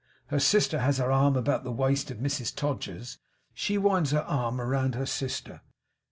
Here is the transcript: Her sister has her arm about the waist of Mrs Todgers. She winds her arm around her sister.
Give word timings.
Her 0.29 0.39
sister 0.39 0.79
has 0.79 0.97
her 0.97 1.11
arm 1.11 1.35
about 1.37 1.63
the 1.63 1.69
waist 1.71 2.09
of 2.09 2.17
Mrs 2.17 2.55
Todgers. 2.55 3.19
She 3.53 3.77
winds 3.77 4.09
her 4.09 4.23
arm 4.23 4.59
around 4.59 4.95
her 4.95 5.05
sister. 5.05 5.61